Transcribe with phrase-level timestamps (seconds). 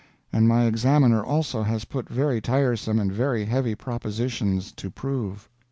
[0.33, 5.47] And my examiner also has put very tiresome and very heavy propositions to prove."